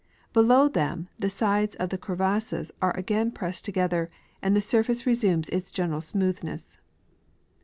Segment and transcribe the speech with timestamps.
[0.33, 4.09] Below them the sides of the crevasses are again pressed together,
[4.41, 6.79] and the surface resumes its general smoothness.